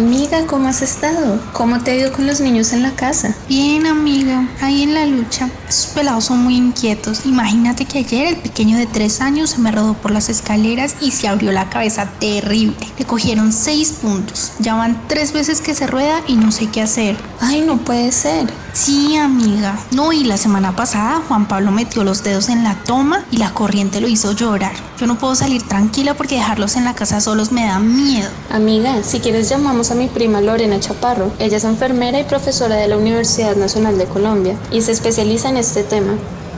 Amiga, 0.00 0.46
¿cómo 0.46 0.66
has 0.66 0.80
estado? 0.80 1.38
¿Cómo 1.52 1.82
te 1.82 1.90
ha 1.90 1.94
ido 1.94 2.10
con 2.10 2.26
los 2.26 2.40
niños 2.40 2.72
en 2.72 2.82
la 2.82 2.92
casa? 2.92 3.36
Bien, 3.50 3.86
amiga, 3.86 4.48
ahí 4.62 4.82
en 4.82 4.94
la 4.94 5.04
lucha. 5.04 5.50
Esos 5.68 5.92
pelados 5.92 6.24
son 6.24 6.42
muy 6.42 6.56
inquietos. 6.56 7.26
Imagínate 7.26 7.84
que 7.84 7.98
ayer 7.98 8.28
el 8.28 8.36
pequeño 8.36 8.78
de 8.78 8.86
tres 8.86 9.20
años 9.20 9.50
se 9.50 9.58
me 9.58 9.70
rodó 9.70 9.92
por 9.92 10.10
las 10.10 10.30
escaleras 10.30 10.96
y 11.02 11.10
se 11.10 11.28
abrió 11.28 11.52
la 11.52 11.68
cabeza 11.68 12.08
terrible. 12.18 12.78
Le 12.98 13.04
cogieron 13.04 13.52
seis 13.52 13.92
puntos. 13.92 14.52
Ya 14.58 14.74
van 14.74 15.06
tres 15.06 15.34
veces 15.34 15.60
que 15.60 15.74
se 15.74 15.86
rueda 15.86 16.22
y 16.26 16.36
no 16.36 16.50
sé 16.50 16.68
qué 16.70 16.80
hacer. 16.80 17.18
Ay, 17.38 17.60
no 17.60 17.76
puede 17.76 18.10
ser. 18.10 18.48
Sí, 18.72 19.16
amiga. 19.16 19.78
No, 19.92 20.12
y 20.12 20.24
la 20.24 20.36
semana 20.36 20.76
pasada 20.76 21.22
Juan 21.26 21.46
Pablo 21.48 21.70
metió 21.70 22.04
los 22.04 22.22
dedos 22.22 22.48
en 22.48 22.62
la 22.62 22.76
toma 22.84 23.24
y 23.30 23.38
la 23.38 23.52
corriente 23.52 24.00
lo 24.00 24.08
hizo 24.08 24.32
llorar. 24.32 24.72
Yo 24.98 25.06
no 25.06 25.18
puedo 25.18 25.34
salir 25.34 25.62
tranquila 25.62 26.14
porque 26.14 26.36
dejarlos 26.36 26.76
en 26.76 26.84
la 26.84 26.94
casa 26.94 27.20
solos 27.20 27.52
me 27.52 27.64
da 27.64 27.78
miedo. 27.78 28.28
Amiga, 28.50 29.02
si 29.02 29.20
quieres 29.20 29.48
llamamos 29.48 29.90
a 29.90 29.94
mi 29.94 30.06
prima 30.08 30.40
Lorena 30.40 30.78
Chaparro. 30.78 31.32
Ella 31.38 31.56
es 31.56 31.64
enfermera 31.64 32.20
y 32.20 32.24
profesora 32.24 32.76
de 32.76 32.88
la 32.88 32.96
Universidad 32.96 33.56
Nacional 33.56 33.98
de 33.98 34.06
Colombia 34.06 34.56
y 34.70 34.82
se 34.82 34.92
especializa 34.92 35.48
en 35.48 35.56
este 35.56 35.82
tema. 35.82 36.12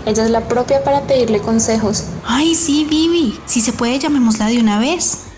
Ella 0.04 0.24
es 0.24 0.30
la 0.30 0.48
propia 0.48 0.82
para 0.82 1.02
pedirle 1.02 1.40
consejos. 1.40 2.04
Ay, 2.26 2.54
sí, 2.54 2.84
Vivi. 2.88 3.38
Si 3.46 3.60
se 3.60 3.72
puede, 3.72 3.98
llamémosla 3.98 4.46
de 4.46 4.58
una 4.58 4.78
vez. 4.80 5.31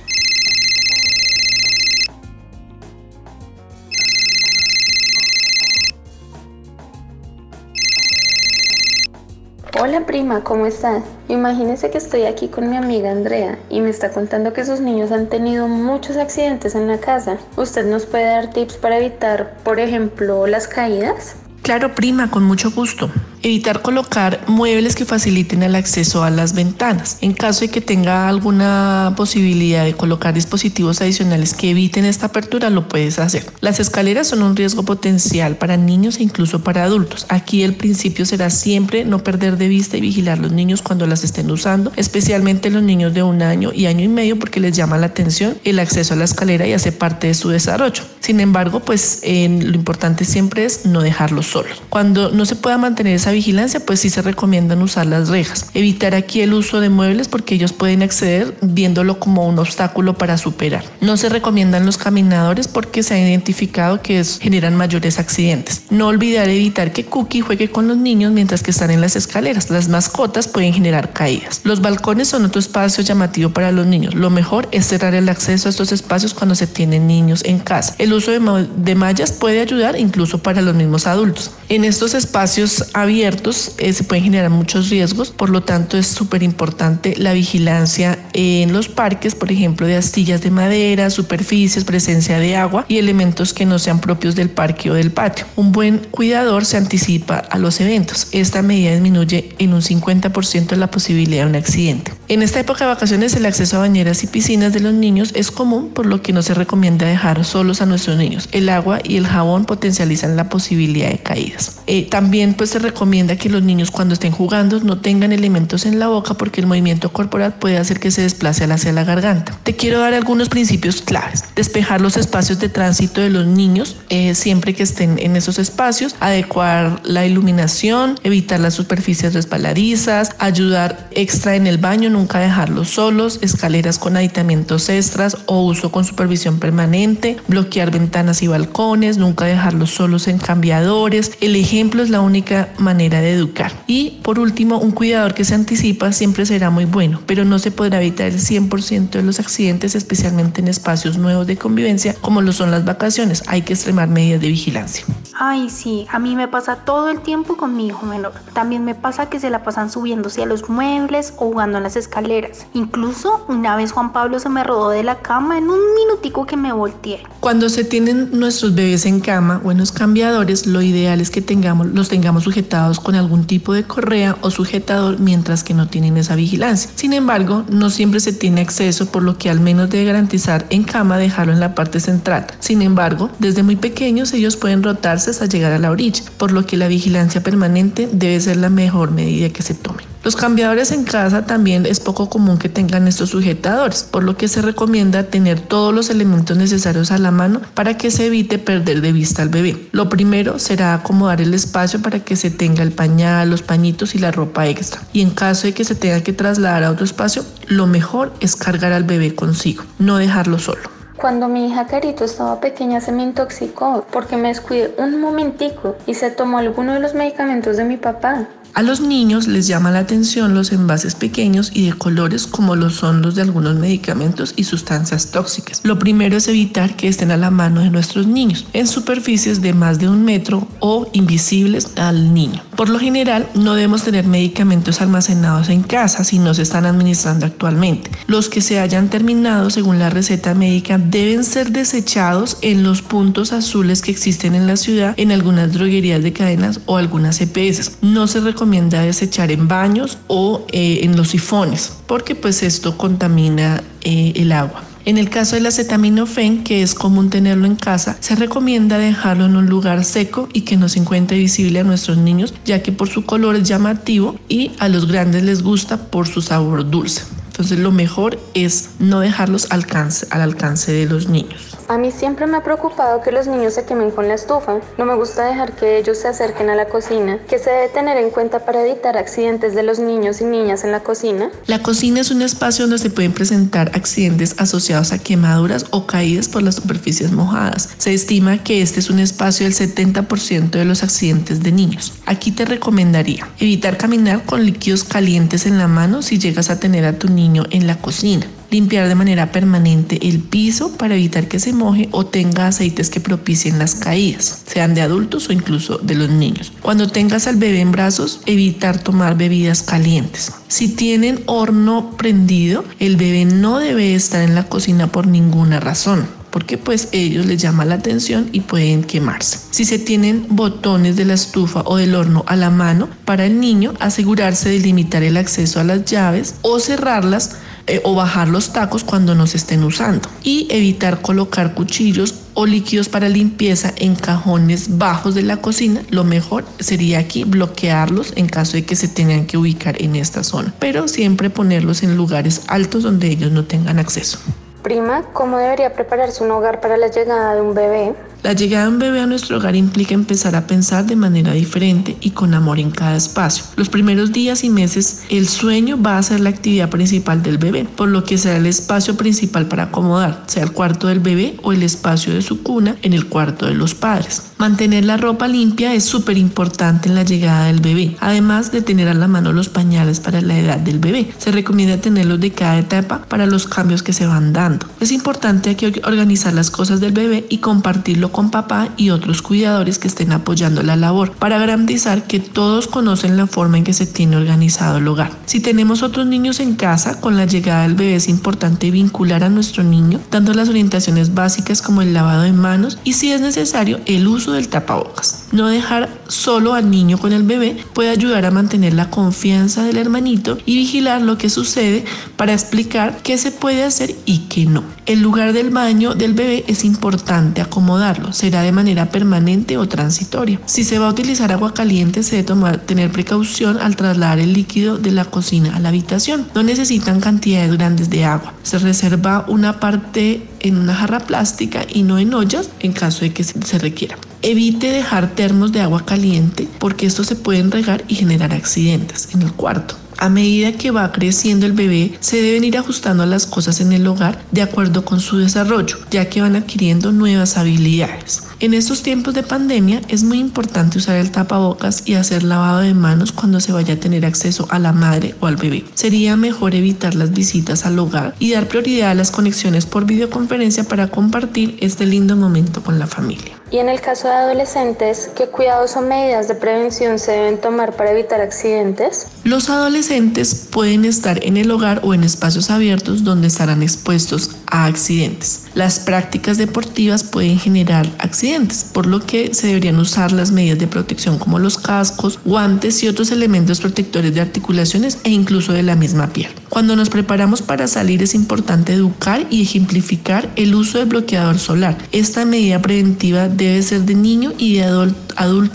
Hola 9.76 10.06
prima, 10.06 10.44
¿cómo 10.44 10.66
está? 10.66 11.02
Imagínese 11.28 11.90
que 11.90 11.98
estoy 11.98 12.26
aquí 12.26 12.46
con 12.46 12.70
mi 12.70 12.76
amiga 12.76 13.10
Andrea 13.10 13.58
y 13.68 13.80
me 13.80 13.90
está 13.90 14.12
contando 14.12 14.52
que 14.52 14.64
sus 14.64 14.78
niños 14.78 15.10
han 15.10 15.28
tenido 15.28 15.66
muchos 15.66 16.16
accidentes 16.16 16.76
en 16.76 16.86
la 16.86 16.98
casa. 16.98 17.38
¿Usted 17.56 17.84
nos 17.84 18.06
puede 18.06 18.26
dar 18.26 18.50
tips 18.50 18.76
para 18.76 18.98
evitar, 18.98 19.56
por 19.64 19.80
ejemplo, 19.80 20.46
las 20.46 20.68
caídas? 20.68 21.34
Claro, 21.62 21.92
prima, 21.92 22.30
con 22.30 22.44
mucho 22.44 22.70
gusto. 22.70 23.10
Evitar 23.44 23.82
colocar 23.82 24.42
muebles 24.46 24.94
que 24.94 25.04
faciliten 25.04 25.62
el 25.62 25.74
acceso 25.74 26.24
a 26.24 26.30
las 26.30 26.54
ventanas. 26.54 27.18
En 27.20 27.34
caso 27.34 27.60
de 27.60 27.68
que 27.68 27.82
tenga 27.82 28.26
alguna 28.26 29.12
posibilidad 29.18 29.84
de 29.84 29.92
colocar 29.92 30.32
dispositivos 30.32 31.02
adicionales 31.02 31.52
que 31.52 31.72
eviten 31.72 32.06
esta 32.06 32.26
apertura, 32.26 32.70
lo 32.70 32.88
puedes 32.88 33.18
hacer. 33.18 33.44
Las 33.60 33.80
escaleras 33.80 34.28
son 34.28 34.42
un 34.42 34.56
riesgo 34.56 34.84
potencial 34.84 35.56
para 35.56 35.76
niños 35.76 36.16
e 36.16 36.22
incluso 36.22 36.64
para 36.64 36.84
adultos. 36.84 37.26
Aquí 37.28 37.62
el 37.64 37.74
principio 37.74 38.24
será 38.24 38.48
siempre 38.48 39.04
no 39.04 39.22
perder 39.22 39.58
de 39.58 39.68
vista 39.68 39.98
y 39.98 40.00
vigilar 40.00 40.38
a 40.38 40.40
los 40.40 40.52
niños 40.52 40.80
cuando 40.80 41.06
las 41.06 41.22
estén 41.22 41.50
usando, 41.50 41.92
especialmente 41.96 42.70
los 42.70 42.82
niños 42.82 43.12
de 43.12 43.22
un 43.22 43.42
año 43.42 43.72
y 43.74 43.84
año 43.84 44.04
y 44.04 44.08
medio 44.08 44.38
porque 44.38 44.58
les 44.58 44.74
llama 44.74 44.96
la 44.96 45.08
atención 45.08 45.58
el 45.64 45.80
acceso 45.80 46.14
a 46.14 46.16
la 46.16 46.24
escalera 46.24 46.66
y 46.66 46.72
hace 46.72 46.92
parte 46.92 47.26
de 47.26 47.34
su 47.34 47.50
desarrollo. 47.50 48.04
Sin 48.20 48.40
embargo, 48.40 48.80
pues 48.80 49.20
lo 49.22 49.74
importante 49.74 50.24
siempre 50.24 50.64
es 50.64 50.86
no 50.86 51.02
dejarlos 51.02 51.48
solos. 51.48 51.82
Cuando 51.90 52.30
no 52.30 52.46
se 52.46 52.56
pueda 52.56 52.78
mantener 52.78 53.14
esa 53.14 53.33
vigilancia, 53.34 53.80
pues 53.80 54.00
sí 54.00 54.10
se 54.10 54.22
recomiendan 54.22 54.80
usar 54.82 55.06
las 55.06 55.28
rejas. 55.28 55.66
Evitar 55.74 56.14
aquí 56.14 56.40
el 56.40 56.54
uso 56.54 56.80
de 56.80 56.88
muebles 56.88 57.28
porque 57.28 57.54
ellos 57.54 57.72
pueden 57.72 58.02
acceder 58.02 58.56
viéndolo 58.62 59.20
como 59.20 59.46
un 59.46 59.58
obstáculo 59.58 60.14
para 60.14 60.38
superar. 60.38 60.84
No 61.00 61.16
se 61.16 61.28
recomiendan 61.28 61.84
los 61.84 61.98
caminadores 61.98 62.68
porque 62.68 63.02
se 63.02 63.14
ha 63.14 63.18
identificado 63.18 64.00
que 64.00 64.24
generan 64.40 64.76
mayores 64.76 65.18
accidentes. 65.18 65.82
No 65.90 66.08
olvidar 66.08 66.48
evitar 66.48 66.92
que 66.92 67.04
Cookie 67.04 67.40
juegue 67.40 67.70
con 67.70 67.88
los 67.88 67.96
niños 67.96 68.32
mientras 68.32 68.62
que 68.62 68.70
están 68.70 68.90
en 68.90 69.00
las 69.00 69.16
escaleras. 69.16 69.70
Las 69.70 69.88
mascotas 69.88 70.48
pueden 70.48 70.72
generar 70.72 71.12
caídas. 71.12 71.60
Los 71.64 71.82
balcones 71.82 72.28
son 72.28 72.44
otro 72.44 72.60
espacio 72.60 73.02
llamativo 73.02 73.50
para 73.50 73.72
los 73.72 73.86
niños. 73.86 74.14
Lo 74.14 74.30
mejor 74.30 74.68
es 74.72 74.86
cerrar 74.86 75.14
el 75.14 75.28
acceso 75.28 75.68
a 75.68 75.70
estos 75.70 75.92
espacios 75.92 76.34
cuando 76.34 76.54
se 76.54 76.66
tienen 76.66 77.06
niños 77.06 77.42
en 77.44 77.58
casa. 77.58 77.94
El 77.98 78.12
uso 78.12 78.30
de, 78.30 78.68
de 78.76 78.94
mallas 78.94 79.32
puede 79.32 79.60
ayudar 79.60 79.98
incluso 79.98 80.38
para 80.38 80.62
los 80.62 80.74
mismos 80.74 81.06
adultos. 81.06 81.50
En 81.68 81.84
estos 81.84 82.14
espacios 82.14 82.86
abiertos 82.92 83.23
eh, 83.24 83.92
se 83.92 84.04
pueden 84.04 84.24
generar 84.24 84.50
muchos 84.50 84.90
riesgos, 84.90 85.30
por 85.30 85.48
lo 85.48 85.62
tanto 85.62 85.96
es 85.96 86.06
súper 86.06 86.42
importante 86.42 87.14
la 87.16 87.32
vigilancia 87.32 88.18
en 88.34 88.72
los 88.72 88.88
parques, 88.88 89.34
por 89.34 89.50
ejemplo, 89.50 89.86
de 89.86 89.96
astillas 89.96 90.42
de 90.42 90.50
madera, 90.50 91.08
superficies, 91.08 91.84
presencia 91.84 92.38
de 92.38 92.56
agua 92.56 92.84
y 92.88 92.98
elementos 92.98 93.54
que 93.54 93.64
no 93.64 93.78
sean 93.78 94.00
propios 94.00 94.34
del 94.34 94.50
parque 94.50 94.90
o 94.90 94.94
del 94.94 95.10
patio. 95.10 95.46
Un 95.56 95.72
buen 95.72 95.98
cuidador 96.10 96.66
se 96.66 96.76
anticipa 96.76 97.38
a 97.38 97.58
los 97.58 97.80
eventos. 97.80 98.28
Esta 98.32 98.60
medida 98.60 98.92
disminuye 98.92 99.54
en 99.58 99.72
un 99.72 99.80
50% 99.80 100.76
la 100.76 100.90
posibilidad 100.90 101.44
de 101.44 101.50
un 101.50 101.56
accidente. 101.56 102.12
En 102.28 102.42
esta 102.42 102.60
época 102.60 102.84
de 102.84 102.92
vacaciones 102.92 103.34
el 103.34 103.46
acceso 103.46 103.76
a 103.76 103.80
bañeras 103.80 104.22
y 104.22 104.26
piscinas 104.26 104.72
de 104.72 104.80
los 104.80 104.92
niños 104.92 105.32
es 105.34 105.50
común, 105.50 105.90
por 105.90 106.06
lo 106.06 106.20
que 106.20 106.32
no 106.32 106.42
se 106.42 106.54
recomienda 106.54 107.06
dejar 107.06 107.44
solos 107.44 107.80
a 107.80 107.86
nuestros 107.86 108.18
niños. 108.18 108.48
El 108.52 108.68
agua 108.68 108.98
y 109.02 109.16
el 109.16 109.26
jabón 109.26 109.64
potencializan 109.64 110.36
la 110.36 110.48
posibilidad 110.48 111.10
de 111.10 111.18
caídas. 111.18 111.80
Eh, 111.86 112.06
también 112.08 112.54
pues 112.54 112.70
se 112.70 112.78
recomienda 112.78 113.03
que 113.04 113.50
los 113.50 113.62
niños 113.62 113.90
cuando 113.90 114.14
estén 114.14 114.32
jugando 114.32 114.80
no 114.80 114.98
tengan 114.98 115.32
elementos 115.32 115.84
en 115.84 115.98
la 115.98 116.08
boca 116.08 116.34
porque 116.34 116.60
el 116.60 116.66
movimiento 116.66 117.12
corporal 117.12 117.54
puede 117.54 117.76
hacer 117.76 118.00
que 118.00 118.10
se 118.10 118.22
desplace 118.22 118.64
hacia 118.64 118.92
la 118.92 119.04
garganta. 119.04 119.56
Te 119.62 119.76
quiero 119.76 120.00
dar 120.00 120.14
algunos 120.14 120.48
principios 120.48 121.02
claves. 121.02 121.44
Despejar 121.54 122.00
los 122.00 122.16
espacios 122.16 122.58
de 122.60 122.70
tránsito 122.70 123.20
de 123.20 123.28
los 123.28 123.46
niños 123.46 123.96
eh, 124.08 124.34
siempre 124.34 124.74
que 124.74 124.82
estén 124.82 125.18
en 125.18 125.36
esos 125.36 125.58
espacios, 125.58 126.16
adecuar 126.20 127.02
la 127.04 127.26
iluminación, 127.26 128.18
evitar 128.24 128.58
las 128.58 128.74
superficies 128.74 129.34
resbaladizas, 129.34 130.30
ayudar 130.38 131.08
extra 131.12 131.54
en 131.54 131.66
el 131.66 131.76
baño, 131.76 132.08
nunca 132.08 132.38
dejarlos 132.38 132.88
solos, 132.88 133.38
escaleras 133.42 133.98
con 133.98 134.16
aditamentos 134.16 134.88
extras 134.88 135.36
o 135.46 135.62
uso 135.62 135.92
con 135.92 136.04
supervisión 136.04 136.58
permanente, 136.58 137.36
bloquear 137.48 137.90
ventanas 137.90 138.42
y 138.42 138.46
balcones, 138.46 139.18
nunca 139.18 139.44
dejarlos 139.44 139.90
solos 139.90 140.26
en 140.26 140.38
cambiadores. 140.38 141.32
El 141.42 141.54
ejemplo 141.54 142.02
es 142.02 142.08
la 142.08 142.22
única 142.22 142.70
manera 142.78 142.93
de 142.94 143.32
educar. 143.32 143.72
Y 143.86 144.20
por 144.22 144.38
último, 144.38 144.78
un 144.78 144.92
cuidador 144.92 145.34
que 145.34 145.44
se 145.44 145.54
anticipa 145.54 146.12
siempre 146.12 146.46
será 146.46 146.70
muy 146.70 146.84
bueno, 146.84 147.20
pero 147.26 147.44
no 147.44 147.58
se 147.58 147.70
podrá 147.70 148.00
evitar 148.00 148.28
el 148.28 148.38
100% 148.38 149.10
de 149.10 149.22
los 149.22 149.40
accidentes, 149.40 149.94
especialmente 149.94 150.60
en 150.60 150.68
espacios 150.68 151.18
nuevos 151.18 151.46
de 151.46 151.56
convivencia 151.56 152.14
como 152.20 152.40
lo 152.40 152.52
son 152.52 152.70
las 152.70 152.84
vacaciones. 152.84 153.42
Hay 153.46 153.62
que 153.62 153.74
extremar 153.74 154.08
medidas 154.08 154.40
de 154.40 154.48
vigilancia. 154.48 155.04
Ay, 155.38 155.68
sí, 155.68 156.06
a 156.10 156.18
mí 156.18 156.36
me 156.36 156.48
pasa 156.48 156.76
todo 156.76 157.10
el 157.10 157.20
tiempo 157.20 157.56
con 157.56 157.76
mi 157.76 157.88
hijo 157.88 158.06
menor. 158.06 158.32
También 158.52 158.84
me 158.84 158.94
pasa 158.94 159.28
que 159.28 159.40
se 159.40 159.50
la 159.50 159.64
pasan 159.64 159.90
subiéndose 159.90 160.42
a 160.42 160.46
los 160.46 160.68
muebles 160.68 161.32
o 161.36 161.46
jugando 161.46 161.78
en 161.78 161.84
las 161.84 161.96
escaleras. 161.96 162.66
Incluso 162.72 163.44
una 163.48 163.76
vez 163.76 163.92
Juan 163.92 164.12
Pablo 164.12 164.38
se 164.38 164.48
me 164.48 164.62
rodó 164.62 164.90
de 164.90 165.02
la 165.02 165.20
cama 165.20 165.58
en 165.58 165.64
un 165.64 165.80
minutico 165.94 166.46
que 166.46 166.56
me 166.56 166.72
volteé. 166.72 167.22
Cuando 167.40 167.68
se 167.68 167.84
tienen 167.84 168.30
nuestros 168.38 168.74
bebés 168.74 169.06
en 169.06 169.20
cama 169.20 169.60
o 169.64 169.72
en 169.72 169.78
los 169.78 169.92
cambiadores, 169.92 170.66
lo 170.66 170.82
ideal 170.82 171.20
es 171.20 171.30
que 171.30 171.42
tengamos, 171.42 171.88
los 171.88 172.08
tengamos 172.08 172.44
sujetados 172.44 172.83
con 172.92 173.14
algún 173.14 173.44
tipo 173.44 173.72
de 173.72 173.84
correa 173.84 174.36
o 174.42 174.50
sujetador 174.50 175.18
mientras 175.18 175.64
que 175.64 175.74
no 175.74 175.88
tienen 175.88 176.16
esa 176.16 176.36
vigilancia. 176.36 176.90
Sin 176.94 177.12
embargo, 177.12 177.64
no 177.68 177.90
siempre 177.90 178.20
se 178.20 178.32
tiene 178.32 178.60
acceso, 178.60 179.06
por 179.06 179.22
lo 179.22 179.38
que 179.38 179.50
al 179.50 179.60
menos 179.60 179.90
debe 179.90 180.04
garantizar 180.04 180.66
en 180.70 180.84
cama 180.84 181.18
dejarlo 181.18 181.52
en 181.52 181.60
la 181.60 181.74
parte 181.74 182.00
central. 182.00 182.46
Sin 182.60 182.82
embargo, 182.82 183.30
desde 183.38 183.62
muy 183.62 183.76
pequeños 183.76 184.32
ellos 184.32 184.56
pueden 184.56 184.82
rotarse 184.82 185.30
hasta 185.30 185.46
llegar 185.46 185.72
a 185.72 185.78
la 185.78 185.90
orilla, 185.90 186.22
por 186.36 186.52
lo 186.52 186.66
que 186.66 186.76
la 186.76 186.88
vigilancia 186.88 187.42
permanente 187.42 188.08
debe 188.12 188.40
ser 188.40 188.58
la 188.58 188.70
mejor 188.70 189.10
medida 189.10 189.48
que 189.48 189.62
se 189.62 189.74
tome. 189.74 190.13
Los 190.24 190.36
cambiadores 190.36 190.90
en 190.90 191.04
casa 191.04 191.44
también 191.44 191.84
es 191.84 192.00
poco 192.00 192.30
común 192.30 192.56
que 192.56 192.70
tengan 192.70 193.06
estos 193.06 193.28
sujetadores, 193.28 194.04
por 194.04 194.24
lo 194.24 194.38
que 194.38 194.48
se 194.48 194.62
recomienda 194.62 195.24
tener 195.24 195.60
todos 195.60 195.92
los 195.94 196.08
elementos 196.08 196.56
necesarios 196.56 197.10
a 197.10 197.18
la 197.18 197.30
mano 197.30 197.60
para 197.74 197.98
que 197.98 198.10
se 198.10 198.26
evite 198.26 198.58
perder 198.58 199.02
de 199.02 199.12
vista 199.12 199.42
al 199.42 199.50
bebé. 199.50 199.86
Lo 199.92 200.08
primero 200.08 200.58
será 200.58 200.94
acomodar 200.94 201.42
el 201.42 201.52
espacio 201.52 202.00
para 202.00 202.20
que 202.20 202.36
se 202.36 202.50
tenga 202.50 202.82
el 202.82 202.92
pañal, 202.92 203.50
los 203.50 203.60
pañitos 203.60 204.14
y 204.14 204.18
la 204.18 204.30
ropa 204.30 204.66
extra. 204.66 205.02
Y 205.12 205.20
en 205.20 205.28
caso 205.28 205.66
de 205.66 205.74
que 205.74 205.84
se 205.84 205.94
tenga 205.94 206.22
que 206.22 206.32
trasladar 206.32 206.84
a 206.84 206.90
otro 206.90 207.04
espacio, 207.04 207.44
lo 207.66 207.86
mejor 207.86 208.32
es 208.40 208.56
cargar 208.56 208.94
al 208.94 209.04
bebé 209.04 209.34
consigo, 209.34 209.84
no 209.98 210.16
dejarlo 210.16 210.58
solo. 210.58 210.88
Cuando 211.18 211.48
mi 211.48 211.68
hija 211.68 211.86
Carito 211.86 212.24
estaba 212.24 212.60
pequeña 212.60 213.02
se 213.02 213.12
me 213.12 213.22
intoxicó 213.22 214.06
porque 214.10 214.38
me 214.38 214.48
descuidé 214.48 214.94
un 214.96 215.20
momentico 215.20 215.96
y 216.06 216.14
se 216.14 216.30
tomó 216.30 216.58
alguno 216.58 216.94
de 216.94 217.00
los 217.00 217.14
medicamentos 217.14 217.76
de 217.76 217.84
mi 217.84 217.98
papá. 217.98 218.48
A 218.76 218.82
los 218.82 219.00
niños 219.00 219.46
les 219.46 219.68
llama 219.68 219.92
la 219.92 220.00
atención 220.00 220.52
los 220.52 220.72
envases 220.72 221.14
pequeños 221.14 221.70
y 221.72 221.86
de 221.86 221.92
colores 221.92 222.48
como 222.48 222.74
lo 222.74 222.90
son 222.90 223.22
los 223.22 223.36
de 223.36 223.42
algunos 223.42 223.76
medicamentos 223.76 224.52
y 224.56 224.64
sustancias 224.64 225.30
tóxicas. 225.30 225.80
Lo 225.84 226.00
primero 226.00 226.36
es 226.36 226.48
evitar 226.48 226.96
que 226.96 227.06
estén 227.06 227.30
a 227.30 227.36
la 227.36 227.52
mano 227.52 227.82
de 227.82 227.90
nuestros 227.90 228.26
niños 228.26 228.66
en 228.72 228.88
superficies 228.88 229.62
de 229.62 229.74
más 229.74 230.00
de 230.00 230.08
un 230.08 230.24
metro 230.24 230.66
o 230.80 231.08
invisibles 231.12 231.92
al 231.94 232.34
niño. 232.34 232.64
Por 232.76 232.88
lo 232.88 232.98
general, 232.98 233.48
no 233.54 233.74
debemos 233.74 234.02
tener 234.02 234.26
medicamentos 234.26 235.00
almacenados 235.00 235.68
en 235.68 235.84
casa 235.84 236.24
si 236.24 236.40
no 236.40 236.52
se 236.52 236.62
están 236.62 236.84
administrando 236.84 237.46
actualmente. 237.46 238.10
Los 238.26 238.48
que 238.48 238.60
se 238.60 238.80
hayan 238.80 239.08
terminado 239.08 239.70
según 239.70 240.00
la 240.00 240.10
receta 240.10 240.52
médica 240.52 240.98
deben 240.98 241.44
ser 241.44 241.70
desechados 241.70 242.58
en 242.60 242.82
los 242.82 243.02
puntos 243.02 243.52
azules 243.52 244.02
que 244.02 244.10
existen 244.10 244.56
en 244.56 244.66
la 244.66 244.76
ciudad, 244.76 245.14
en 245.16 245.30
algunas 245.30 245.72
droguerías 245.72 246.24
de 246.24 246.32
cadenas 246.32 246.80
o 246.86 246.96
algunas 246.96 247.40
EPS. 247.40 247.98
No 248.02 248.26
se 248.26 248.40
recomienda 248.40 248.63
recomienda 248.64 249.02
desechar 249.02 249.50
en 249.50 249.68
baños 249.68 250.16
o 250.26 250.64
eh, 250.72 251.00
en 251.02 251.16
los 251.16 251.28
sifones, 251.28 251.98
porque 252.06 252.34
pues 252.34 252.62
esto 252.62 252.96
contamina 252.96 253.82
eh, 254.00 254.32
el 254.36 254.52
agua. 254.52 254.82
En 255.04 255.18
el 255.18 255.28
caso 255.28 255.56
del 255.56 255.66
acetaminofén, 255.66 256.64
que 256.64 256.80
es 256.80 256.94
común 256.94 257.28
tenerlo 257.28 257.66
en 257.66 257.76
casa, 257.76 258.16
se 258.20 258.36
recomienda 258.36 258.96
dejarlo 258.96 259.44
en 259.44 259.56
un 259.56 259.66
lugar 259.66 260.02
seco 260.06 260.48
y 260.54 260.62
que 260.62 260.78
no 260.78 260.88
se 260.88 260.98
encuentre 260.98 261.36
visible 261.36 261.80
a 261.80 261.84
nuestros 261.84 262.16
niños, 262.16 262.54
ya 262.64 262.82
que 262.82 262.90
por 262.90 263.10
su 263.10 263.26
color 263.26 263.54
es 263.56 263.68
llamativo 263.68 264.34
y 264.48 264.70
a 264.78 264.88
los 264.88 265.06
grandes 265.06 265.42
les 265.42 265.62
gusta 265.62 265.98
por 265.98 266.26
su 266.26 266.40
sabor 266.40 266.88
dulce. 266.88 267.20
Entonces 267.48 267.78
lo 267.78 267.92
mejor 267.92 268.40
es 268.54 268.92
no 268.98 269.20
dejarlos 269.20 269.66
alcance, 269.68 270.26
al 270.30 270.40
alcance 270.40 270.90
de 270.90 271.04
los 271.04 271.28
niños. 271.28 271.73
A 271.94 271.96
mí 271.96 272.10
siempre 272.10 272.48
me 272.48 272.56
ha 272.56 272.64
preocupado 272.64 273.22
que 273.22 273.30
los 273.30 273.46
niños 273.46 273.74
se 273.74 273.84
quemen 273.84 274.10
con 274.10 274.26
la 274.26 274.34
estufa. 274.34 274.80
No 274.98 275.04
me 275.04 275.14
gusta 275.14 275.46
dejar 275.46 275.76
que 275.76 275.96
ellos 275.96 276.18
se 276.18 276.26
acerquen 276.26 276.68
a 276.68 276.74
la 276.74 276.86
cocina. 276.86 277.38
¿Qué 277.48 277.60
se 277.60 277.70
debe 277.70 277.88
tener 277.88 278.16
en 278.16 278.30
cuenta 278.30 278.64
para 278.64 278.84
evitar 278.84 279.16
accidentes 279.16 279.76
de 279.76 279.84
los 279.84 280.00
niños 280.00 280.40
y 280.40 280.44
niñas 280.44 280.82
en 280.82 280.90
la 280.90 281.04
cocina? 281.04 281.52
La 281.68 281.84
cocina 281.84 282.20
es 282.20 282.32
un 282.32 282.42
espacio 282.42 282.88
donde 282.88 282.98
se 282.98 283.10
pueden 283.10 283.32
presentar 283.32 283.92
accidentes 283.94 284.56
asociados 284.58 285.12
a 285.12 285.20
quemaduras 285.20 285.86
o 285.90 286.04
caídas 286.04 286.48
por 286.48 286.64
las 286.64 286.74
superficies 286.74 287.30
mojadas. 287.30 287.90
Se 287.98 288.12
estima 288.12 288.58
que 288.58 288.82
este 288.82 288.98
es 288.98 289.08
un 289.08 289.20
espacio 289.20 289.64
del 289.64 289.76
70% 289.76 290.70
de 290.70 290.84
los 290.84 291.04
accidentes 291.04 291.62
de 291.62 291.70
niños. 291.70 292.12
Aquí 292.26 292.50
te 292.50 292.64
recomendaría 292.64 293.48
evitar 293.60 293.98
caminar 293.98 294.42
con 294.42 294.66
líquidos 294.66 295.04
calientes 295.04 295.64
en 295.64 295.78
la 295.78 295.86
mano 295.86 296.22
si 296.22 296.40
llegas 296.40 296.70
a 296.70 296.80
tener 296.80 297.04
a 297.04 297.20
tu 297.20 297.28
niño 297.28 297.62
en 297.70 297.86
la 297.86 297.98
cocina 297.98 298.48
limpiar 298.74 299.06
de 299.06 299.14
manera 299.14 299.52
permanente 299.52 300.18
el 300.28 300.40
piso 300.40 300.96
para 300.96 301.14
evitar 301.14 301.46
que 301.46 301.60
se 301.60 301.72
moje 301.72 302.08
o 302.10 302.26
tenga 302.26 302.66
aceites 302.66 303.08
que 303.08 303.20
propicien 303.20 303.78
las 303.78 303.94
caídas, 303.94 304.62
sean 304.66 304.94
de 304.94 305.00
adultos 305.00 305.48
o 305.48 305.52
incluso 305.52 305.98
de 305.98 306.16
los 306.16 306.28
niños. 306.28 306.72
Cuando 306.82 307.06
tengas 307.06 307.46
al 307.46 307.54
bebé 307.54 307.80
en 307.80 307.92
brazos, 307.92 308.40
evitar 308.46 308.98
tomar 308.98 309.36
bebidas 309.36 309.84
calientes. 309.84 310.52
Si 310.66 310.88
tienen 310.88 311.44
horno 311.46 312.16
prendido, 312.16 312.84
el 312.98 313.16
bebé 313.16 313.44
no 313.44 313.78
debe 313.78 314.16
estar 314.16 314.42
en 314.42 314.56
la 314.56 314.64
cocina 314.64 315.06
por 315.06 315.28
ninguna 315.28 315.78
razón 315.78 316.26
porque 316.54 316.78
pues 316.78 317.08
ellos 317.10 317.46
les 317.46 317.60
llama 317.60 317.84
la 317.84 317.96
atención 317.96 318.48
y 318.52 318.60
pueden 318.60 319.02
quemarse. 319.02 319.58
Si 319.72 319.84
se 319.84 319.98
tienen 319.98 320.46
botones 320.50 321.16
de 321.16 321.24
la 321.24 321.34
estufa 321.34 321.82
o 321.84 321.96
del 321.96 322.14
horno 322.14 322.44
a 322.46 322.54
la 322.54 322.70
mano, 322.70 323.08
para 323.24 323.44
el 323.44 323.58
niño 323.58 323.94
asegurarse 323.98 324.68
de 324.68 324.78
limitar 324.78 325.24
el 325.24 325.36
acceso 325.36 325.80
a 325.80 325.84
las 325.84 326.04
llaves 326.04 326.54
o 326.62 326.78
cerrarlas 326.78 327.56
eh, 327.86 328.00
o 328.04 328.14
bajar 328.14 328.48
los 328.48 328.72
tacos 328.72 329.04
cuando 329.04 329.34
no 329.34 329.46
se 329.46 329.58
estén 329.58 329.84
usando 329.84 330.28
y 330.42 330.66
evitar 330.70 331.20
colocar 331.20 331.74
cuchillos 331.74 332.34
o 332.54 332.66
líquidos 332.66 333.08
para 333.08 333.28
limpieza 333.28 333.92
en 333.96 334.14
cajones 334.14 334.96
bajos 334.96 335.34
de 335.34 335.42
la 335.42 335.58
cocina, 335.58 336.02
lo 336.08 336.24
mejor 336.24 336.64
sería 336.78 337.18
aquí 337.18 337.44
bloquearlos 337.44 338.32
en 338.36 338.46
caso 338.46 338.78
de 338.78 338.84
que 338.84 338.96
se 338.96 339.08
tengan 339.08 339.46
que 339.46 339.58
ubicar 339.58 340.00
en 340.00 340.16
esta 340.16 340.44
zona, 340.44 340.72
pero 340.78 341.08
siempre 341.08 341.50
ponerlos 341.50 342.02
en 342.02 342.16
lugares 342.16 342.62
altos 342.68 343.02
donde 343.02 343.28
ellos 343.28 343.52
no 343.52 343.64
tengan 343.64 343.98
acceso. 343.98 344.38
Prima, 344.82 345.22
¿cómo 345.32 345.58
debería 345.58 345.92
prepararse 345.92 346.44
un 346.44 346.50
hogar 346.50 346.80
para 346.80 346.96
la 346.96 347.08
llegada 347.08 347.54
de 347.54 347.60
un 347.60 347.74
bebé? 347.74 348.14
La 348.44 348.52
llegada 348.52 348.84
de 348.84 348.90
un 348.90 348.98
bebé 348.98 349.20
a 349.20 349.26
nuestro 349.26 349.56
hogar 349.56 349.74
implica 349.74 350.12
empezar 350.12 350.54
a 350.54 350.66
pensar 350.66 351.06
de 351.06 351.16
manera 351.16 351.52
diferente 351.52 352.18
y 352.20 352.32
con 352.32 352.52
amor 352.52 352.78
en 352.78 352.90
cada 352.90 353.16
espacio. 353.16 353.64
Los 353.74 353.88
primeros 353.88 354.32
días 354.32 354.64
y 354.64 354.68
meses 354.68 355.22
el 355.30 355.48
sueño 355.48 355.96
va 355.96 356.18
a 356.18 356.22
ser 356.22 356.40
la 356.40 356.50
actividad 356.50 356.90
principal 356.90 357.42
del 357.42 357.56
bebé, 357.56 357.86
por 357.96 358.10
lo 358.10 358.22
que 358.24 358.36
será 358.36 358.58
el 358.58 358.66
espacio 358.66 359.16
principal 359.16 359.64
para 359.64 359.84
acomodar, 359.84 360.44
sea 360.46 360.62
el 360.62 360.72
cuarto 360.72 361.06
del 361.06 361.20
bebé 361.20 361.56
o 361.62 361.72
el 361.72 361.82
espacio 361.82 362.34
de 362.34 362.42
su 362.42 362.62
cuna 362.62 362.96
en 363.00 363.14
el 363.14 363.28
cuarto 363.28 363.64
de 363.64 363.72
los 363.72 363.94
padres. 363.94 364.42
Mantener 364.64 365.04
la 365.04 365.18
ropa 365.18 365.46
limpia 365.46 365.92
es 365.92 366.04
súper 366.04 366.38
importante 366.38 367.10
en 367.10 367.14
la 367.14 367.22
llegada 367.22 367.66
del 367.66 367.80
bebé, 367.80 368.16
además 368.18 368.72
de 368.72 368.80
tener 368.80 369.08
a 369.08 369.12
la 369.12 369.28
mano 369.28 369.52
los 369.52 369.68
pañales 369.68 370.20
para 370.20 370.40
la 370.40 370.58
edad 370.58 370.78
del 370.78 371.00
bebé. 371.00 371.30
Se 371.36 371.52
recomienda 371.52 371.98
tenerlos 371.98 372.40
de 372.40 372.50
cada 372.50 372.78
etapa 372.78 373.26
para 373.28 373.44
los 373.44 373.66
cambios 373.66 374.02
que 374.02 374.14
se 374.14 374.26
van 374.26 374.54
dando. 374.54 374.86
Es 375.00 375.12
importante 375.12 375.68
aquí 375.68 375.92
organizar 376.04 376.54
las 376.54 376.70
cosas 376.70 377.00
del 377.00 377.12
bebé 377.12 377.44
y 377.50 377.58
compartirlo 377.58 378.32
con 378.32 378.50
papá 378.50 378.88
y 378.96 379.10
otros 379.10 379.42
cuidadores 379.42 379.98
que 379.98 380.08
estén 380.08 380.32
apoyando 380.32 380.82
la 380.82 380.96
labor 380.96 381.32
para 381.32 381.58
garantizar 381.58 382.26
que 382.26 382.40
todos 382.40 382.86
conocen 382.86 383.36
la 383.36 383.46
forma 383.46 383.76
en 383.76 383.84
que 383.84 383.92
se 383.92 384.06
tiene 384.06 384.38
organizado 384.38 384.96
el 384.96 385.06
hogar. 385.06 385.30
Si 385.44 385.60
tenemos 385.60 386.02
otros 386.02 386.24
niños 386.24 386.58
en 386.60 386.74
casa, 386.74 387.20
con 387.20 387.36
la 387.36 387.44
llegada 387.44 387.82
del 387.82 387.96
bebé 387.96 388.14
es 388.14 388.30
importante 388.30 388.90
vincular 388.90 389.44
a 389.44 389.50
nuestro 389.50 389.84
niño 389.84 390.22
dando 390.30 390.54
las 390.54 390.70
orientaciones 390.70 391.34
básicas 391.34 391.82
como 391.82 392.00
el 392.00 392.14
lavado 392.14 392.44
de 392.44 392.52
manos 392.54 392.96
y 393.04 393.12
si 393.12 393.30
es 393.30 393.42
necesario 393.42 394.00
el 394.06 394.26
uso 394.26 394.53
del 394.54 394.68
tapabocas. 394.68 395.46
No 395.52 395.68
dejar 395.68 396.08
solo 396.28 396.74
al 396.74 396.90
niño 396.90 397.18
con 397.18 397.32
el 397.32 397.42
bebé 397.42 397.76
puede 397.92 398.10
ayudar 398.10 398.44
a 398.46 398.50
mantener 398.50 398.94
la 398.94 399.10
confianza 399.10 399.84
del 399.84 399.98
hermanito 399.98 400.58
y 400.66 400.76
vigilar 400.76 401.22
lo 401.22 401.38
que 401.38 401.50
sucede 401.50 402.04
para 402.36 402.52
explicar 402.52 403.18
qué 403.22 403.38
se 403.38 403.50
puede 403.50 403.84
hacer 403.84 404.14
y 404.26 404.38
qué 404.48 404.66
no. 404.66 404.82
El 405.06 405.20
lugar 405.20 405.52
del 405.52 405.70
baño 405.70 406.14
del 406.14 406.32
bebé 406.32 406.64
es 406.66 406.84
importante 406.84 407.60
acomodarlo, 407.60 408.32
será 408.32 408.62
de 408.62 408.72
manera 408.72 409.10
permanente 409.10 409.76
o 409.76 409.86
transitoria. 409.86 410.60
Si 410.64 410.82
se 410.82 410.98
va 410.98 411.08
a 411.08 411.10
utilizar 411.10 411.52
agua 411.52 411.74
caliente, 411.74 412.22
se 412.22 412.36
debe 412.36 412.48
tomar, 412.48 412.78
tener 412.78 413.12
precaución 413.12 413.78
al 413.78 413.96
trasladar 413.96 414.38
el 414.38 414.54
líquido 414.54 414.96
de 414.96 415.10
la 415.10 415.26
cocina 415.26 415.76
a 415.76 415.80
la 415.80 415.90
habitación. 415.90 416.46
No 416.54 416.62
necesitan 416.62 417.20
cantidades 417.20 417.76
grandes 417.76 418.08
de 418.08 418.24
agua. 418.24 418.54
Se 418.62 418.78
reserva 418.78 419.44
una 419.48 419.78
parte 419.78 420.48
en 420.64 420.78
una 420.78 420.94
jarra 420.94 421.20
plástica 421.20 421.86
y 421.88 422.02
no 422.02 422.18
en 422.18 422.34
ollas 422.34 422.70
en 422.80 422.92
caso 422.92 423.20
de 423.20 423.32
que 423.32 423.44
se 423.44 423.78
requiera. 423.78 424.16
Evite 424.42 424.90
dejar 424.90 425.30
termos 425.30 425.72
de 425.72 425.82
agua 425.82 426.04
caliente 426.04 426.66
porque 426.78 427.06
estos 427.06 427.26
se 427.26 427.36
pueden 427.36 427.70
regar 427.70 428.02
y 428.08 428.16
generar 428.16 428.52
accidentes 428.52 429.28
en 429.34 429.42
el 429.42 429.52
cuarto. 429.52 429.94
A 430.24 430.30
medida 430.30 430.72
que 430.72 430.90
va 430.90 431.12
creciendo 431.12 431.66
el 431.66 431.74
bebé, 431.74 432.16
se 432.20 432.40
deben 432.40 432.64
ir 432.64 432.78
ajustando 432.78 433.26
las 433.26 433.44
cosas 433.44 433.82
en 433.82 433.92
el 433.92 434.06
hogar 434.06 434.42
de 434.52 434.62
acuerdo 434.62 435.04
con 435.04 435.20
su 435.20 435.36
desarrollo, 435.36 435.98
ya 436.10 436.30
que 436.30 436.40
van 436.40 436.56
adquiriendo 436.56 437.12
nuevas 437.12 437.58
habilidades. 437.58 438.44
En 438.58 438.72
estos 438.72 439.02
tiempos 439.02 439.34
de 439.34 439.42
pandemia 439.42 440.00
es 440.08 440.24
muy 440.24 440.38
importante 440.38 440.96
usar 440.96 441.16
el 441.16 441.30
tapabocas 441.30 442.04
y 442.06 442.14
hacer 442.14 442.42
lavado 442.42 442.78
de 442.78 442.94
manos 442.94 443.32
cuando 443.32 443.60
se 443.60 443.72
vaya 443.72 443.92
a 443.92 444.00
tener 444.00 444.24
acceso 444.24 444.66
a 444.70 444.78
la 444.78 444.94
madre 444.94 445.34
o 445.40 445.46
al 445.46 445.56
bebé. 445.56 445.84
Sería 445.92 446.38
mejor 446.38 446.74
evitar 446.74 447.14
las 447.14 447.32
visitas 447.34 447.84
al 447.84 447.98
hogar 447.98 448.34
y 448.38 448.52
dar 448.52 448.66
prioridad 448.66 449.10
a 449.10 449.14
las 449.14 449.30
conexiones 449.30 449.84
por 449.84 450.06
videoconferencia 450.06 450.84
para 450.84 451.08
compartir 451.08 451.76
este 451.80 452.06
lindo 452.06 452.34
momento 452.34 452.82
con 452.82 452.98
la 452.98 453.06
familia. 453.06 453.53
Y 453.70 453.78
en 453.78 453.88
el 453.88 454.00
caso 454.00 454.28
de 454.28 454.34
adolescentes, 454.34 455.30
¿qué 455.34 455.46
cuidados 455.48 455.96
o 455.96 456.02
medidas 456.02 456.48
de 456.48 456.54
prevención 456.54 457.18
se 457.18 457.32
deben 457.32 457.60
tomar 457.60 457.96
para 457.96 458.12
evitar 458.12 458.40
accidentes? 458.40 459.26
Los 459.42 459.70
adolescentes 459.70 460.68
pueden 460.70 461.04
estar 461.04 461.44
en 461.44 461.56
el 461.56 461.70
hogar 461.70 462.00
o 462.04 462.14
en 462.14 462.24
espacios 462.24 462.70
abiertos 462.70 463.24
donde 463.24 463.48
estarán 463.48 463.82
expuestos 463.82 464.50
a 464.66 464.86
accidentes. 464.86 465.64
Las 465.74 465.98
prácticas 465.98 466.58
deportivas 466.58 467.24
pueden 467.24 467.58
generar 467.58 468.08
accidentes, 468.18 468.84
por 468.92 469.06
lo 469.06 469.20
que 469.20 469.54
se 469.54 469.68
deberían 469.68 469.98
usar 469.98 470.32
las 470.32 470.50
medidas 470.50 470.78
de 470.78 470.86
protección 470.86 471.38
como 471.38 471.58
los 471.58 471.78
cascos, 471.78 472.38
guantes 472.44 473.02
y 473.02 473.08
otros 473.08 473.30
elementos 473.30 473.80
protectores 473.80 474.34
de 474.34 474.40
articulaciones 474.40 475.18
e 475.24 475.30
incluso 475.30 475.72
de 475.72 475.82
la 475.82 475.96
misma 475.96 476.28
piel. 476.28 476.50
Cuando 476.68 476.96
nos 476.96 477.10
preparamos 477.10 477.62
para 477.62 477.86
salir 477.86 478.22
es 478.22 478.34
importante 478.34 478.92
educar 478.92 479.46
y 479.50 479.62
ejemplificar 479.62 480.50
el 480.56 480.74
uso 480.74 480.98
del 480.98 481.08
bloqueador 481.08 481.58
solar. 481.58 481.96
Esta 482.12 482.44
medida 482.44 482.80
preventiva 482.80 483.48
debe 483.48 483.82
ser 483.82 484.02
de 484.02 484.14
niño 484.14 484.52
y 484.58 484.74
de 484.74 484.84
adulto 484.84 485.33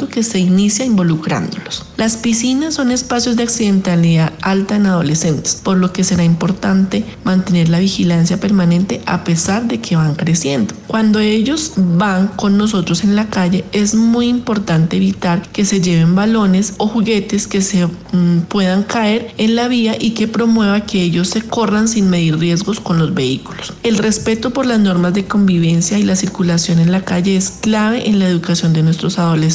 que 0.10 0.24
se 0.24 0.40
inicia 0.40 0.86
involucrándolos. 0.86 1.86
Las 1.98 2.18
piscinas 2.18 2.76
son 2.76 2.92
espacios 2.92 3.36
de 3.36 3.44
accidentalidad 3.44 4.34
alta 4.42 4.76
en 4.76 4.86
adolescentes, 4.86 5.56
por 5.56 5.78
lo 5.78 5.92
que 5.92 6.04
será 6.04 6.24
importante 6.24 7.06
mantener 7.24 7.70
la 7.70 7.80
vigilancia 7.80 8.40
permanente 8.40 9.02
a 9.06 9.24
pesar 9.24 9.68
de 9.68 9.80
que 9.80 9.96
van 9.96 10.16
creciendo. 10.16 10.74
Cuando 10.88 11.20
ellos 11.20 11.74
van 11.76 12.28
con 12.28 12.58
nosotros 12.58 13.04
en 13.04 13.16
la 13.16 13.30
calle, 13.30 13.66
es 13.72 13.96
muy 13.96 14.28
importante 14.28 14.98
evitar 14.98 15.48
que 15.50 15.66
se 15.66 15.82
lleven 15.82 16.16
balones 16.16 16.74
o 16.78 16.88
juguetes 16.88 17.48
que 17.48 17.62
se 17.62 17.86
mm, 17.86 18.42
puedan 18.48 18.84
caer 18.84 19.34
en 19.38 19.56
la 19.56 19.68
vía 19.68 19.96
y 20.00 20.12
que 20.12 20.28
promueva 20.28 20.82
que 20.82 21.02
ellos 21.02 21.30
se 21.30 21.42
corran 21.42 21.88
sin 21.88 22.10
medir 22.10 22.38
riesgos 22.40 22.80
con 22.80 22.98
los 22.98 23.14
vehículos. 23.14 23.74
El 23.84 23.98
respeto 23.98 24.52
por 24.52 24.66
las 24.66 24.80
normas 24.80 25.14
de 25.14 25.26
convivencia 25.26 26.00
y 26.00 26.04
la 26.04 26.16
circulación 26.16 26.80
en 26.80 26.92
la 26.92 27.02
calle 27.02 27.36
es 27.36 27.52
clave 27.62 28.10
en 28.10 28.20
la 28.20 28.28
educación 28.28 28.74
de 28.74 28.84
nuestros 28.84 29.20
adolescentes, 29.20 29.49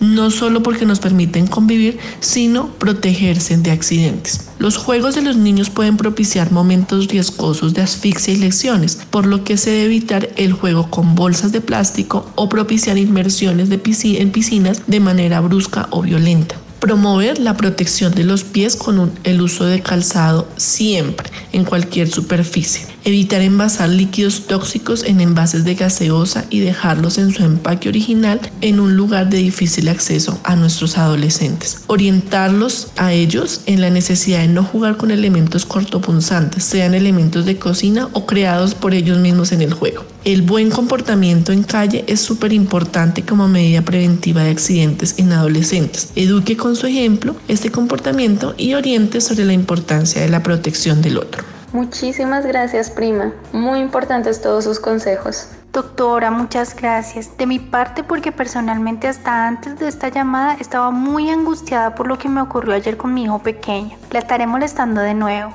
no 0.00 0.30
solo 0.30 0.62
porque 0.62 0.86
nos 0.86 1.00
permiten 1.00 1.46
convivir, 1.46 1.98
sino 2.20 2.68
protegerse 2.74 3.56
de 3.56 3.70
accidentes. 3.70 4.48
Los 4.58 4.76
juegos 4.76 5.14
de 5.14 5.22
los 5.22 5.36
niños 5.36 5.70
pueden 5.70 5.96
propiciar 5.96 6.52
momentos 6.52 7.08
riesgosos 7.08 7.74
de 7.74 7.82
asfixia 7.82 8.34
y 8.34 8.38
lesiones, 8.38 8.98
por 9.10 9.26
lo 9.26 9.44
que 9.44 9.56
se 9.56 9.70
debe 9.70 9.84
evitar 9.84 10.30
el 10.36 10.52
juego 10.52 10.90
con 10.90 11.14
bolsas 11.14 11.52
de 11.52 11.60
plástico 11.60 12.30
o 12.34 12.48
propiciar 12.48 12.98
inmersiones 12.98 13.68
en 13.70 14.30
piscinas 14.30 14.82
de 14.86 15.00
manera 15.00 15.40
brusca 15.40 15.88
o 15.90 16.02
violenta. 16.02 16.56
Promover 16.80 17.38
la 17.38 17.56
protección 17.56 18.14
de 18.14 18.24
los 18.24 18.44
pies 18.44 18.76
con 18.76 19.12
el 19.24 19.40
uso 19.40 19.64
de 19.64 19.80
calzado 19.80 20.48
siempre, 20.56 21.30
en 21.52 21.64
cualquier 21.64 22.08
superficie. 22.08 22.93
Evitar 23.06 23.42
envasar 23.42 23.90
líquidos 23.90 24.46
tóxicos 24.46 25.04
en 25.04 25.20
envases 25.20 25.64
de 25.64 25.74
gaseosa 25.74 26.46
y 26.48 26.60
dejarlos 26.60 27.18
en 27.18 27.32
su 27.32 27.44
empaque 27.44 27.90
original 27.90 28.40
en 28.62 28.80
un 28.80 28.96
lugar 28.96 29.28
de 29.28 29.36
difícil 29.36 29.90
acceso 29.90 30.40
a 30.42 30.56
nuestros 30.56 30.96
adolescentes. 30.96 31.82
Orientarlos 31.86 32.88
a 32.96 33.12
ellos 33.12 33.60
en 33.66 33.82
la 33.82 33.90
necesidad 33.90 34.40
de 34.40 34.48
no 34.48 34.64
jugar 34.64 34.96
con 34.96 35.10
elementos 35.10 35.66
cortopunzantes, 35.66 36.64
sean 36.64 36.94
elementos 36.94 37.44
de 37.44 37.58
cocina 37.58 38.08
o 38.14 38.24
creados 38.24 38.74
por 38.74 38.94
ellos 38.94 39.18
mismos 39.18 39.52
en 39.52 39.60
el 39.60 39.74
juego. 39.74 40.02
El 40.24 40.40
buen 40.40 40.70
comportamiento 40.70 41.52
en 41.52 41.62
calle 41.62 42.04
es 42.06 42.20
súper 42.20 42.54
importante 42.54 43.22
como 43.22 43.48
medida 43.48 43.82
preventiva 43.82 44.44
de 44.44 44.50
accidentes 44.50 45.16
en 45.18 45.30
adolescentes. 45.32 46.08
Eduque 46.16 46.56
con 46.56 46.74
su 46.74 46.86
ejemplo 46.86 47.36
este 47.48 47.70
comportamiento 47.70 48.54
y 48.56 48.72
oriente 48.72 49.20
sobre 49.20 49.44
la 49.44 49.52
importancia 49.52 50.22
de 50.22 50.30
la 50.30 50.42
protección 50.42 51.02
del 51.02 51.18
otro. 51.18 51.53
Muchísimas 51.74 52.46
gracias, 52.46 52.88
prima. 52.88 53.32
Muy 53.52 53.80
importantes 53.80 54.40
todos 54.40 54.62
sus 54.62 54.78
consejos. 54.78 55.48
Doctora, 55.72 56.30
muchas 56.30 56.72
gracias. 56.76 57.36
De 57.36 57.46
mi 57.46 57.58
parte, 57.58 58.04
porque 58.04 58.30
personalmente 58.30 59.08
hasta 59.08 59.48
antes 59.48 59.80
de 59.80 59.88
esta 59.88 60.08
llamada 60.08 60.54
estaba 60.60 60.92
muy 60.92 61.30
angustiada 61.30 61.96
por 61.96 62.06
lo 62.06 62.16
que 62.16 62.28
me 62.28 62.40
ocurrió 62.40 62.74
ayer 62.74 62.96
con 62.96 63.12
mi 63.12 63.24
hijo 63.24 63.40
pequeño. 63.40 63.98
La 64.12 64.20
estaré 64.20 64.46
molestando 64.46 65.00
de 65.00 65.14
nuevo. 65.14 65.52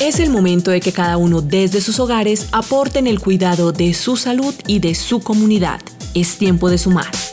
Es 0.00 0.18
el 0.18 0.30
momento 0.30 0.72
de 0.72 0.80
que 0.80 0.90
cada 0.90 1.16
uno 1.16 1.42
desde 1.42 1.80
sus 1.80 2.00
hogares 2.00 2.48
aporten 2.50 3.06
el 3.06 3.20
cuidado 3.20 3.70
de 3.70 3.94
su 3.94 4.16
salud 4.16 4.54
y 4.66 4.80
de 4.80 4.96
su 4.96 5.20
comunidad. 5.20 5.80
Es 6.12 6.38
tiempo 6.38 6.70
de 6.70 6.78
sumar. 6.78 7.27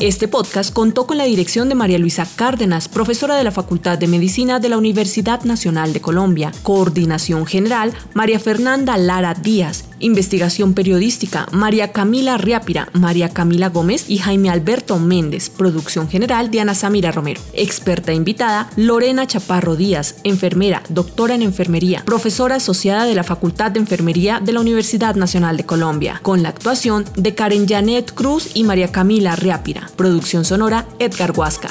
Este 0.00 0.28
podcast 0.28 0.72
contó 0.72 1.08
con 1.08 1.18
la 1.18 1.24
dirección 1.24 1.68
de 1.68 1.74
María 1.74 1.98
Luisa 1.98 2.24
Cárdenas, 2.36 2.86
profesora 2.86 3.34
de 3.34 3.42
la 3.42 3.50
Facultad 3.50 3.98
de 3.98 4.06
Medicina 4.06 4.60
de 4.60 4.68
la 4.68 4.78
Universidad 4.78 5.42
Nacional 5.42 5.92
de 5.92 6.00
Colombia. 6.00 6.52
Coordinación 6.62 7.46
General, 7.46 7.92
María 8.14 8.38
Fernanda 8.38 8.96
Lara 8.96 9.34
Díaz. 9.34 9.87
Investigación 10.00 10.74
periodística, 10.74 11.46
María 11.52 11.92
Camila 11.92 12.38
Riápira, 12.38 12.88
María 12.92 13.28
Camila 13.28 13.68
Gómez 13.68 14.04
y 14.08 14.18
Jaime 14.18 14.50
Alberto 14.50 14.98
Méndez. 14.98 15.50
Producción 15.50 16.08
general, 16.08 16.50
Diana 16.50 16.74
Samira 16.74 17.10
Romero. 17.10 17.40
Experta 17.52 18.12
invitada, 18.12 18.70
Lorena 18.76 19.26
Chaparro 19.26 19.76
Díaz, 19.76 20.16
enfermera, 20.24 20.82
doctora 20.88 21.34
en 21.34 21.42
enfermería, 21.42 22.02
profesora 22.04 22.56
asociada 22.56 23.04
de 23.04 23.14
la 23.14 23.24
Facultad 23.24 23.70
de 23.70 23.80
Enfermería 23.80 24.40
de 24.40 24.52
la 24.52 24.60
Universidad 24.60 25.14
Nacional 25.14 25.56
de 25.56 25.66
Colombia, 25.66 26.20
con 26.22 26.42
la 26.42 26.50
actuación 26.50 27.04
de 27.16 27.34
Karen 27.34 27.66
Janet 27.68 28.12
Cruz 28.14 28.50
y 28.54 28.64
María 28.64 28.92
Camila 28.92 29.36
Riápira. 29.36 29.90
Producción 29.96 30.44
sonora, 30.44 30.86
Edgar 30.98 31.32
Huasca. 31.36 31.70